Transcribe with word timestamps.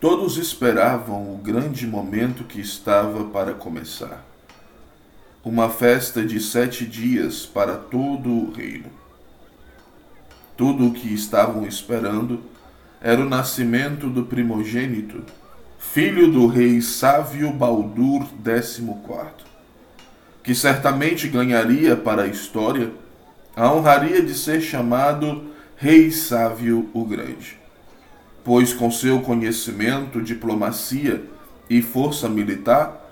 Todos 0.00 0.36
esperavam 0.36 1.34
o 1.34 1.38
grande 1.38 1.84
momento 1.84 2.44
que 2.44 2.60
estava 2.60 3.24
para 3.24 3.52
começar. 3.52 4.24
Uma 5.44 5.68
festa 5.68 6.24
de 6.24 6.38
sete 6.38 6.86
dias 6.86 7.44
para 7.44 7.74
todo 7.74 8.30
o 8.30 8.52
reino. 8.52 8.86
Tudo 10.56 10.86
o 10.86 10.92
que 10.92 11.12
estavam 11.12 11.66
esperando 11.66 12.40
era 13.00 13.20
o 13.20 13.28
nascimento 13.28 14.08
do 14.08 14.24
primogênito, 14.24 15.24
filho 15.80 16.30
do 16.30 16.46
rei 16.46 16.80
Sávio 16.80 17.52
Baldur 17.52 18.24
XIV, 18.44 18.94
que 20.44 20.54
certamente 20.54 21.26
ganharia 21.26 21.96
para 21.96 22.22
a 22.22 22.28
história 22.28 22.92
a 23.56 23.72
honraria 23.72 24.22
de 24.22 24.34
ser 24.34 24.60
chamado 24.60 25.48
Rei 25.76 26.12
Sávio 26.12 26.88
o 26.94 27.04
Grande 27.04 27.57
pois 28.44 28.72
com 28.72 28.90
seu 28.90 29.20
conhecimento, 29.20 30.22
diplomacia 30.22 31.24
e 31.68 31.82
força 31.82 32.28
militar, 32.28 33.04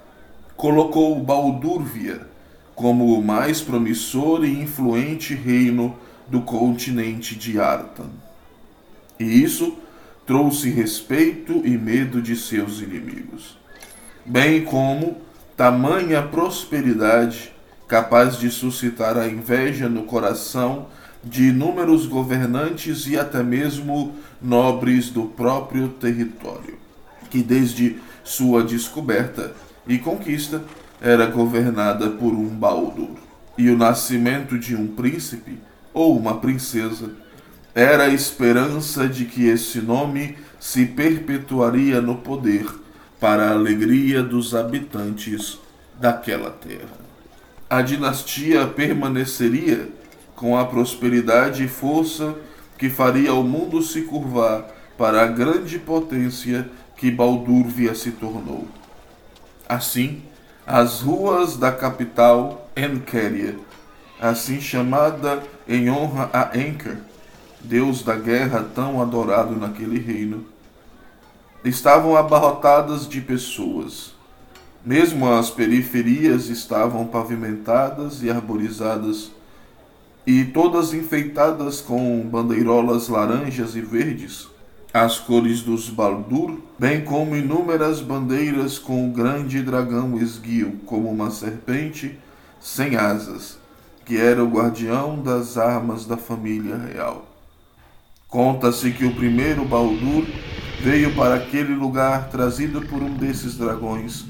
colocou 0.56 1.18
Baldúrvia 1.20 2.26
como 2.74 3.18
o 3.18 3.24
mais 3.24 3.60
promissor 3.60 4.44
e 4.44 4.62
influente 4.62 5.34
reino 5.34 5.96
do 6.28 6.42
continente 6.42 7.34
de 7.34 7.58
Artan. 7.58 8.10
E 9.18 9.24
isso 9.24 9.78
trouxe 10.26 10.68
respeito 10.70 11.62
e 11.64 11.78
medo 11.78 12.20
de 12.20 12.36
seus 12.36 12.80
inimigos, 12.80 13.56
bem 14.24 14.64
como 14.64 15.18
tamanha 15.56 16.22
prosperidade 16.22 17.52
capaz 17.88 18.36
de 18.38 18.50
suscitar 18.50 19.16
a 19.16 19.28
inveja 19.28 19.88
no 19.88 20.02
coração 20.02 20.88
de 21.26 21.48
inúmeros 21.48 22.06
governantes 22.06 23.06
e 23.08 23.18
até 23.18 23.42
mesmo 23.42 24.14
nobres 24.40 25.10
do 25.10 25.24
próprio 25.24 25.88
território, 25.88 26.78
que 27.28 27.42
desde 27.42 27.96
sua 28.22 28.62
descoberta 28.62 29.52
e 29.88 29.98
conquista 29.98 30.62
era 31.00 31.26
governada 31.26 32.10
por 32.10 32.32
um 32.32 32.48
Baldur. 32.48 33.16
E 33.58 33.68
o 33.70 33.76
nascimento 33.76 34.58
de 34.58 34.76
um 34.76 34.86
príncipe 34.86 35.58
ou 35.92 36.16
uma 36.16 36.38
princesa 36.38 37.10
era 37.74 38.04
a 38.04 38.08
esperança 38.08 39.08
de 39.08 39.24
que 39.24 39.46
esse 39.46 39.80
nome 39.80 40.36
se 40.60 40.86
perpetuaria 40.86 42.00
no 42.00 42.16
poder 42.16 42.66
para 43.18 43.48
a 43.48 43.52
alegria 43.52 44.22
dos 44.22 44.54
habitantes 44.54 45.58
daquela 45.98 46.50
terra. 46.50 47.06
A 47.68 47.82
dinastia 47.82 48.66
permaneceria 48.66 49.88
com 50.36 50.56
a 50.56 50.66
prosperidade 50.66 51.64
e 51.64 51.68
força 51.68 52.36
que 52.78 52.90
faria 52.90 53.32
o 53.32 53.42
mundo 53.42 53.82
se 53.82 54.02
curvar 54.02 54.66
para 54.96 55.22
a 55.22 55.26
grande 55.26 55.78
potência 55.78 56.70
que 56.96 57.10
Baldúrvia 57.10 57.94
se 57.94 58.12
tornou. 58.12 58.68
Assim, 59.68 60.22
as 60.66 61.00
ruas 61.00 61.56
da 61.56 61.72
capital 61.72 62.70
Enkeria, 62.76 63.56
assim 64.20 64.60
chamada 64.60 65.42
em 65.66 65.90
honra 65.90 66.30
a 66.32 66.56
Enker, 66.58 66.98
deus 67.60 68.02
da 68.02 68.14
guerra 68.16 68.64
tão 68.74 69.00
adorado 69.00 69.56
naquele 69.56 69.98
reino, 69.98 70.46
estavam 71.64 72.16
abarrotadas 72.16 73.08
de 73.08 73.20
pessoas. 73.20 74.14
Mesmo 74.84 75.28
as 75.32 75.50
periferias 75.50 76.48
estavam 76.48 77.06
pavimentadas 77.06 78.22
e 78.22 78.30
arborizadas 78.30 79.32
e 80.26 80.44
todas 80.44 80.92
enfeitadas 80.92 81.80
com 81.80 82.20
bandeirolas 82.22 83.08
laranjas 83.08 83.76
e 83.76 83.80
verdes, 83.80 84.48
as 84.92 85.20
cores 85.20 85.62
dos 85.62 85.88
Baldur, 85.88 86.58
bem 86.78 87.02
como 87.02 87.36
inúmeras 87.36 88.00
bandeiras 88.00 88.78
com 88.78 89.08
o 89.08 89.12
grande 89.12 89.62
dragão 89.62 90.18
esguio, 90.18 90.80
como 90.84 91.08
uma 91.10 91.30
serpente 91.30 92.18
sem 92.60 92.96
asas, 92.96 93.58
que 94.04 94.16
era 94.16 94.42
o 94.42 94.48
guardião 94.48 95.22
das 95.22 95.56
armas 95.56 96.06
da 96.06 96.16
família 96.16 96.76
real. 96.76 97.26
Conta-se 98.28 98.90
que 98.90 99.04
o 99.04 99.14
primeiro 99.14 99.64
Baldur 99.64 100.26
veio 100.82 101.14
para 101.14 101.36
aquele 101.36 101.74
lugar 101.74 102.30
trazido 102.30 102.80
por 102.82 103.00
um 103.00 103.14
desses 103.14 103.56
dragões, 103.56 104.24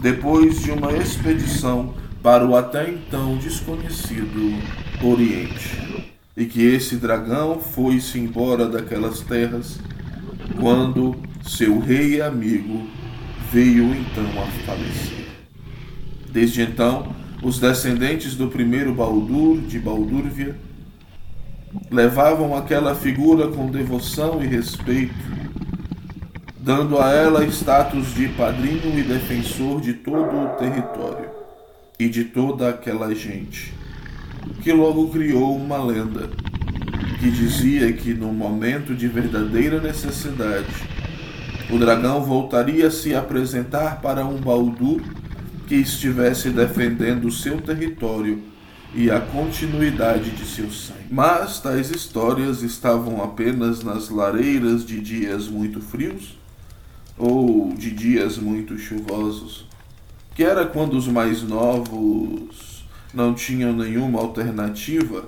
depois 0.00 0.60
de 0.60 0.72
uma 0.72 0.92
expedição 0.92 1.94
para 2.26 2.44
o 2.44 2.56
até 2.56 2.90
então 2.90 3.36
desconhecido 3.36 4.60
Oriente, 5.00 6.04
e 6.36 6.44
que 6.44 6.60
esse 6.60 6.96
dragão 6.96 7.60
foi-se 7.60 8.18
embora 8.18 8.66
daquelas 8.66 9.20
terras 9.20 9.78
quando 10.58 11.14
seu 11.44 11.78
rei 11.78 12.20
amigo 12.20 12.84
veio 13.52 13.94
então 13.94 14.24
a 14.42 14.46
falecer. 14.66 15.28
Desde 16.28 16.62
então, 16.62 17.14
os 17.44 17.60
descendentes 17.60 18.34
do 18.34 18.48
primeiro 18.48 18.92
Baldur, 18.92 19.60
de 19.60 19.78
Baldúrvia, 19.78 20.56
levavam 21.92 22.56
aquela 22.56 22.96
figura 22.96 23.46
com 23.46 23.70
devoção 23.70 24.42
e 24.42 24.48
respeito, 24.48 25.14
dando 26.58 26.98
a 26.98 27.12
ela 27.12 27.46
status 27.46 28.12
de 28.14 28.26
padrinho 28.30 28.98
e 28.98 29.02
defensor 29.04 29.80
de 29.80 29.92
todo 29.92 30.36
o 30.36 30.48
território 30.56 31.35
e 31.98 32.08
de 32.08 32.24
toda 32.24 32.68
aquela 32.68 33.14
gente, 33.14 33.72
que 34.62 34.72
logo 34.72 35.08
criou 35.08 35.56
uma 35.56 35.82
lenda 35.82 36.28
que 37.18 37.30
dizia 37.30 37.92
que 37.92 38.12
no 38.12 38.32
momento 38.32 38.94
de 38.94 39.08
verdadeira 39.08 39.80
necessidade, 39.80 40.66
o 41.70 41.78
dragão 41.78 42.22
voltaria 42.22 42.88
a 42.88 42.90
se 42.90 43.14
apresentar 43.14 44.00
para 44.00 44.24
um 44.24 44.36
Baldur 44.36 45.00
que 45.66 45.74
estivesse 45.74 46.50
defendendo 46.50 47.30
seu 47.30 47.60
território 47.60 48.40
e 48.94 49.10
a 49.10 49.20
continuidade 49.20 50.30
de 50.30 50.44
seu 50.44 50.70
sangue. 50.70 51.06
Mas 51.10 51.58
tais 51.58 51.90
histórias 51.90 52.62
estavam 52.62 53.22
apenas 53.22 53.82
nas 53.82 54.08
lareiras 54.08 54.84
de 54.84 55.00
dias 55.00 55.48
muito 55.48 55.80
frios 55.80 56.38
ou 57.18 57.72
de 57.74 57.90
dias 57.90 58.38
muito 58.38 58.78
chuvosos 58.78 59.66
que 60.36 60.44
era 60.44 60.66
quando 60.66 60.98
os 60.98 61.08
mais 61.08 61.42
novos 61.42 62.86
não 63.14 63.32
tinham 63.32 63.72
nenhuma 63.72 64.20
alternativa 64.20 65.24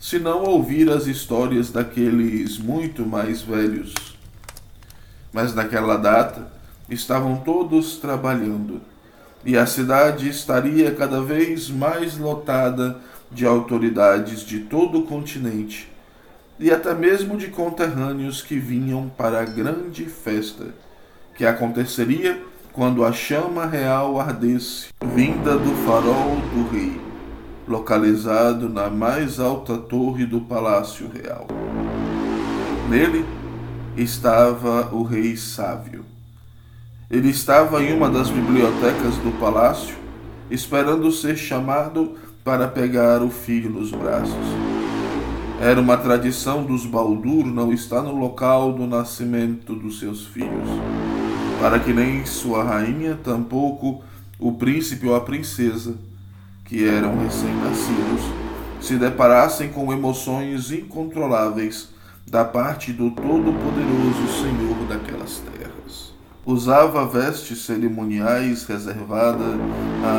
senão 0.00 0.44
ouvir 0.44 0.90
as 0.90 1.06
histórias 1.06 1.70
daqueles 1.70 2.56
muito 2.56 3.04
mais 3.04 3.42
velhos. 3.42 3.92
Mas 5.30 5.54
naquela 5.54 5.98
data 5.98 6.50
estavam 6.88 7.36
todos 7.36 7.98
trabalhando 7.98 8.80
e 9.44 9.58
a 9.58 9.66
cidade 9.66 10.26
estaria 10.26 10.90
cada 10.94 11.20
vez 11.20 11.68
mais 11.68 12.16
lotada 12.16 12.98
de 13.30 13.44
autoridades 13.44 14.40
de 14.40 14.60
todo 14.60 15.00
o 15.00 15.06
continente 15.06 15.86
e 16.58 16.70
até 16.70 16.94
mesmo 16.94 17.36
de 17.36 17.48
conterrâneos 17.48 18.40
que 18.40 18.58
vinham 18.58 19.10
para 19.18 19.40
a 19.40 19.44
grande 19.44 20.06
festa 20.06 20.68
que 21.34 21.44
aconteceria 21.44 22.42
quando 22.72 23.04
a 23.04 23.12
chama 23.12 23.66
real 23.66 24.20
ardesse, 24.20 24.88
vinda 25.14 25.56
do 25.58 25.70
farol 25.84 26.36
do 26.54 26.70
rei, 26.70 27.00
localizado 27.66 28.68
na 28.68 28.88
mais 28.88 29.40
alta 29.40 29.76
torre 29.76 30.24
do 30.24 30.40
palácio 30.40 31.10
real. 31.12 31.48
Nele 32.88 33.24
estava 33.96 34.88
o 34.92 35.02
rei 35.02 35.36
Sávio. 35.36 36.04
Ele 37.10 37.30
estava 37.30 37.82
em 37.82 37.92
uma 37.92 38.08
das 38.08 38.30
bibliotecas 38.30 39.16
do 39.16 39.36
palácio, 39.40 39.96
esperando 40.48 41.10
ser 41.10 41.36
chamado 41.36 42.14
para 42.44 42.68
pegar 42.68 43.20
o 43.20 43.30
filho 43.30 43.68
nos 43.68 43.90
braços. 43.90 44.36
Era 45.60 45.80
uma 45.80 45.96
tradição 45.96 46.62
dos 46.62 46.86
Baldur 46.86 47.44
não 47.44 47.72
estar 47.72 48.00
no 48.00 48.16
local 48.16 48.72
do 48.72 48.86
nascimento 48.86 49.74
dos 49.74 49.98
seus 49.98 50.24
filhos 50.24 50.68
para 51.60 51.78
que 51.78 51.92
nem 51.92 52.24
sua 52.24 52.64
rainha, 52.64 53.18
tampouco 53.22 54.02
o 54.38 54.52
príncipe 54.52 55.06
ou 55.06 55.14
a 55.14 55.20
princesa, 55.20 55.94
que 56.64 56.88
eram 56.88 57.18
recém-nascidos, 57.18 58.22
se 58.80 58.96
deparassem 58.96 59.68
com 59.68 59.92
emoções 59.92 60.72
incontroláveis 60.72 61.90
da 62.26 62.46
parte 62.46 62.94
do 62.94 63.10
Todo-Poderoso 63.10 64.40
Senhor 64.40 64.86
daquelas 64.88 65.42
terras. 65.54 66.14
Usava 66.46 67.06
vestes 67.06 67.66
cerimoniais 67.66 68.64
reservadas 68.64 69.60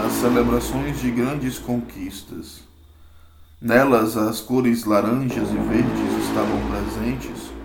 às 0.05 0.11
celebrações 0.13 1.01
de 1.01 1.09
grandes 1.09 1.57
conquistas. 1.57 2.61
Nelas 3.59 4.15
as 4.15 4.41
cores 4.41 4.85
laranjas 4.85 5.49
e 5.49 5.57
verdes 5.57 6.27
estavam 6.27 6.59
presentes 6.69 7.60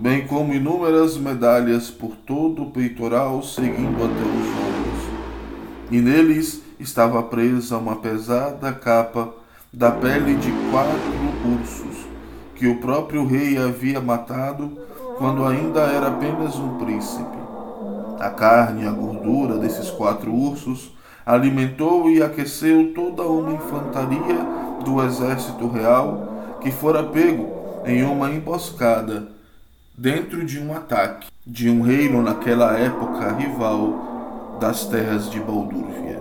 bem 0.00 0.26
como 0.26 0.54
inúmeras 0.54 1.18
medalhas 1.18 1.90
por 1.90 2.16
todo 2.26 2.62
o 2.62 2.70
peitoral 2.70 3.42
seguindo 3.42 4.02
até 4.02 4.22
os 4.22 4.48
ombros. 4.48 5.90
E 5.90 6.00
neles 6.00 6.62
estava 6.80 7.22
presa 7.22 7.76
uma 7.76 7.96
pesada 7.96 8.72
capa 8.72 9.28
da 9.70 9.90
pele 9.90 10.36
de 10.36 10.50
quatro 10.70 11.60
ursos, 11.60 12.06
que 12.54 12.66
o 12.66 12.80
próprio 12.80 13.26
rei 13.26 13.58
havia 13.58 14.00
matado 14.00 14.72
quando 15.18 15.44
ainda 15.44 15.80
era 15.80 16.08
apenas 16.08 16.56
um 16.56 16.78
príncipe. 16.78 17.36
A 18.18 18.30
carne 18.30 18.84
e 18.84 18.86
a 18.86 18.92
gordura 18.92 19.58
desses 19.58 19.90
quatro 19.90 20.32
ursos 20.32 20.96
alimentou 21.26 22.08
e 22.08 22.22
aqueceu 22.22 22.94
toda 22.94 23.22
uma 23.22 23.52
infantaria 23.52 24.46
do 24.82 25.04
exército 25.04 25.68
real 25.68 26.56
que 26.62 26.70
fora 26.70 27.02
pego 27.02 27.50
em 27.84 28.02
uma 28.02 28.30
emboscada 28.30 29.39
dentro 30.00 30.46
de 30.46 30.58
um 30.58 30.74
ataque 30.74 31.26
de 31.46 31.68
um 31.68 31.82
reino 31.82 32.22
naquela 32.22 32.72
época 32.72 33.34
rival 33.34 34.56
das 34.58 34.86
terras 34.86 35.30
de 35.30 35.38
Baldúrvia. 35.38 36.18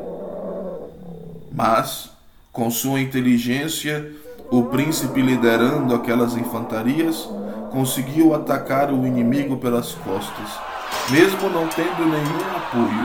Mas, 1.49 2.11
com 2.51 2.69
sua 2.69 2.99
inteligência, 2.99 4.11
o 4.51 4.63
príncipe 4.63 5.21
liderando 5.21 5.95
aquelas 5.95 6.35
infantarias 6.35 7.29
conseguiu 7.71 8.35
atacar 8.35 8.91
o 8.91 9.07
inimigo 9.07 9.55
pelas 9.55 9.93
costas, 9.93 10.49
mesmo 11.09 11.49
não 11.49 11.65
tendo 11.69 12.03
nenhum 12.03 12.57
apoio, 12.57 13.03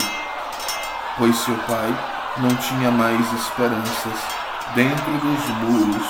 pois 1.16 1.36
seu 1.36 1.56
pai 1.68 1.96
não 2.38 2.52
tinha 2.56 2.90
mais 2.90 3.20
esperanças 3.32 4.18
dentro 4.74 5.12
dos 5.12 5.48
muros 5.60 6.06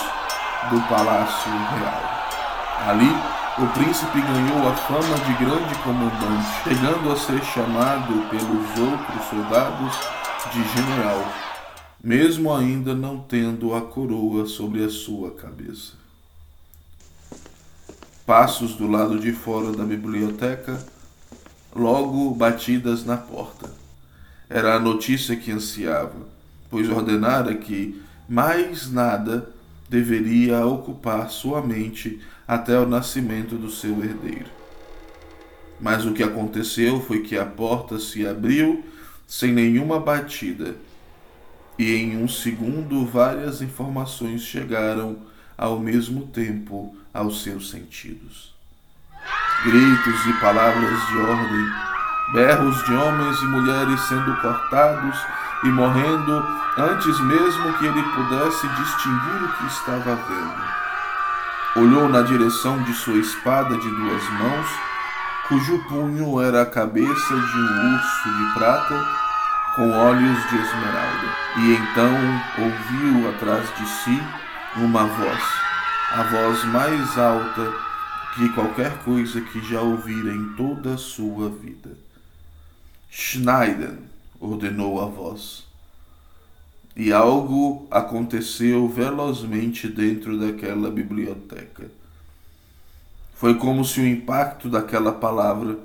do 0.71 0.81
palácio 0.89 1.53
real. 1.53 2.15
Ali, 2.89 3.34
o 3.57 3.67
príncipe 3.69 4.21
ganhou 4.21 4.69
a 4.69 4.75
fama 4.75 5.15
de 5.15 5.45
grande 5.45 5.75
comandante, 5.85 6.65
chegando 6.65 7.13
a 7.13 7.17
ser 7.17 7.41
chamado 7.45 8.29
pelos 8.29 8.91
outros 8.91 9.25
soldados 9.31 9.97
de 10.53 10.77
general, 10.77 11.33
mesmo 12.03 12.53
ainda 12.53 12.97
não 12.97 13.21
tendo 13.21 13.73
a 13.73 13.81
coroa 13.81 14.45
sobre 14.47 14.85
a 14.85 14.91
sua 14.91 15.31
cabeça. 15.31 15.93
Passos 18.27 18.75
do 18.75 18.89
lado 18.89 19.21
de 19.21 19.31
fora 19.31 19.71
da 19.71 19.85
biblioteca, 19.85 20.85
logo 21.73 22.35
batidas 22.35 23.05
na 23.05 23.17
porta. 23.17 23.71
Era 24.51 24.75
a 24.75 24.81
notícia 24.81 25.37
que 25.37 25.53
ansiava, 25.53 26.27
pois 26.69 26.91
ordenara 26.91 27.55
que 27.55 28.03
mais 28.29 28.91
nada 28.91 29.54
deveria 29.89 30.65
ocupar 30.67 31.31
sua 31.31 31.63
mente 31.63 32.21
até 32.47 32.79
o 32.79 32.87
nascimento 32.87 33.57
do 33.57 33.71
seu 33.71 34.03
herdeiro. 34.03 34.51
Mas 35.81 36.05
o 36.05 36.13
que 36.13 36.23
aconteceu 36.23 37.01
foi 37.01 37.21
que 37.21 37.37
a 37.37 37.45
porta 37.45 37.99
se 37.99 38.27
abriu 38.27 38.85
sem 39.27 39.53
nenhuma 39.53 39.99
batida, 39.99 40.77
e 41.79 41.95
em 41.95 42.17
um 42.23 42.29
segundo 42.29 43.05
várias 43.05 43.61
informações 43.61 44.43
chegaram 44.43 45.19
ao 45.57 45.79
mesmo 45.79 46.27
tempo 46.27 46.97
aos 47.13 47.43
seus 47.43 47.71
sentidos. 47.71 48.55
Gritos 49.65 50.27
e 50.27 50.41
palavras 50.41 51.07
de 51.09 51.17
ordem, 51.19 51.67
berros 52.33 52.85
de 52.85 52.93
homens 52.93 53.41
e 53.41 53.45
mulheres 53.47 54.01
sendo 54.03 54.37
cortados 54.41 55.19
e 55.63 55.69
morrendo 55.69 56.45
antes 56.77 57.21
mesmo 57.21 57.73
que 57.75 57.87
ele 57.87 58.03
pudesse 58.03 58.69
distinguir 58.69 59.43
o 59.43 59.53
que 59.53 59.67
estava 59.67 60.17
vendo. 60.17 60.65
Olhou 61.77 62.09
na 62.09 62.23
direção 62.23 62.83
de 62.83 62.93
sua 62.95 63.19
espada 63.19 63.77
de 63.77 63.91
duas 63.91 64.29
mãos, 64.31 64.69
cujo 65.49 65.79
punho 65.89 66.41
era 66.41 66.63
a 66.63 66.67
cabeça 66.67 67.35
de 67.35 67.59
um 67.59 67.95
urso 67.95 68.37
de 68.37 68.55
prata 68.55 69.25
com 69.77 69.91
olhos 69.91 70.51
de 70.51 70.57
esmeralda. 70.57 71.45
E 71.57 71.75
então 71.75 72.13
ouviu 72.59 73.31
atrás 73.31 73.69
de 73.77 73.87
si 73.87 74.23
uma 74.77 75.05
voz, 75.05 75.43
a 76.13 76.23
voz 76.23 76.65
mais 76.65 77.19
alta 77.19 77.73
que 78.35 78.49
qualquer 78.51 78.99
coisa 79.05 79.41
que 79.41 79.61
já 79.61 79.81
ouvira 79.81 80.33
em 80.33 80.53
toda 80.55 80.95
a 80.95 80.99
sua 80.99 81.49
vida. 81.49 81.91
Schneider, 83.11 83.97
ordenou 84.41 85.01
a 85.01 85.07
voz 85.07 85.65
e 86.97 87.13
algo 87.13 87.87
aconteceu 87.91 88.89
velozmente 88.89 89.89
dentro 89.89 90.39
daquela 90.39 90.91
biblioteca. 90.91 91.91
Foi 93.35 93.55
como 93.57 93.85
se 93.85 94.01
o 94.01 94.07
impacto 94.07 94.69
daquela 94.69 95.13
palavra 95.13 95.79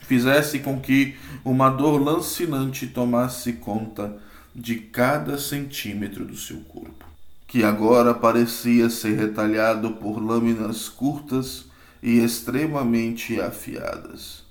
fizesse 0.00 0.58
com 0.60 0.80
que 0.80 1.16
uma 1.44 1.68
dor 1.68 2.02
lancinante 2.02 2.86
tomasse 2.86 3.52
conta 3.54 4.18
de 4.54 4.76
cada 4.76 5.38
centímetro 5.38 6.24
do 6.24 6.36
seu 6.36 6.60
corpo, 6.60 7.06
que 7.46 7.62
agora 7.62 8.14
parecia 8.14 8.88
ser 8.90 9.16
retalhado 9.16 9.92
por 9.92 10.18
lâminas 10.18 10.88
curtas 10.88 11.66
e 12.02 12.18
extremamente 12.18 13.40
afiadas. 13.40 14.42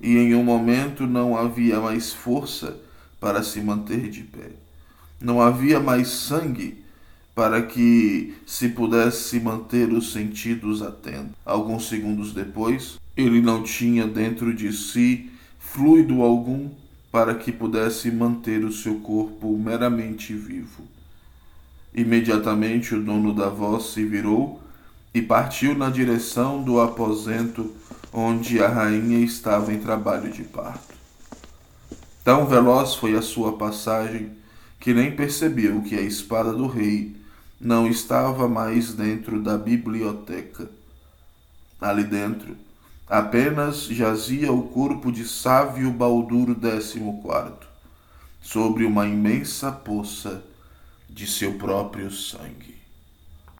E 0.00 0.16
em 0.16 0.34
um 0.34 0.42
momento 0.42 1.06
não 1.06 1.36
havia 1.36 1.80
mais 1.80 2.12
força 2.12 2.76
para 3.20 3.42
se 3.42 3.60
manter 3.60 4.08
de 4.08 4.22
pé. 4.22 4.50
Não 5.20 5.40
havia 5.40 5.78
mais 5.78 6.08
sangue 6.08 6.82
para 7.34 7.62
que 7.62 8.34
se 8.46 8.70
pudesse 8.70 9.38
manter 9.40 9.92
os 9.92 10.12
sentidos 10.12 10.82
atentos. 10.82 11.32
Alguns 11.44 11.88
segundos 11.88 12.32
depois, 12.32 12.98
ele 13.16 13.40
não 13.40 13.62
tinha 13.62 14.06
dentro 14.06 14.54
de 14.54 14.72
si 14.72 15.30
fluido 15.58 16.22
algum 16.22 16.70
para 17.12 17.34
que 17.34 17.52
pudesse 17.52 18.10
manter 18.10 18.64
o 18.64 18.72
seu 18.72 18.96
corpo 19.00 19.56
meramente 19.56 20.32
vivo. 20.32 20.84
Imediatamente 21.94 22.94
o 22.94 23.02
dono 23.02 23.34
da 23.34 23.48
voz 23.48 23.86
se 23.86 24.04
virou 24.04 24.60
e 25.12 25.20
partiu 25.20 25.74
na 25.74 25.90
direção 25.90 26.62
do 26.62 26.80
aposento 26.80 27.72
onde 28.12 28.62
a 28.62 28.68
rainha 28.68 29.18
estava 29.18 29.72
em 29.72 29.78
trabalho 29.78 30.30
de 30.30 30.42
parto. 30.42 30.94
Tão 32.24 32.46
veloz 32.46 32.94
foi 32.94 33.16
a 33.16 33.22
sua 33.22 33.56
passagem 33.56 34.32
que 34.78 34.92
nem 34.92 35.14
percebeu 35.14 35.82
que 35.82 35.94
a 35.94 36.00
espada 36.00 36.52
do 36.52 36.66
rei 36.66 37.16
não 37.60 37.86
estava 37.86 38.48
mais 38.48 38.94
dentro 38.94 39.40
da 39.40 39.58
biblioteca. 39.58 40.68
Ali 41.80 42.04
dentro, 42.04 42.56
apenas 43.08 43.84
jazia 43.84 44.52
o 44.52 44.68
corpo 44.68 45.12
de 45.12 45.26
Sávio 45.26 45.90
Balduro 45.90 46.54
XIV, 46.54 47.02
sobre 48.40 48.84
uma 48.84 49.06
imensa 49.06 49.70
poça 49.70 50.42
de 51.08 51.26
seu 51.26 51.54
próprio 51.54 52.10
sangue. 52.10 52.79